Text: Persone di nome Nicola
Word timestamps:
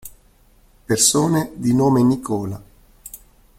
Persone 0.87 1.51
di 1.57 1.75
nome 1.75 2.01
Nicola 2.01 2.63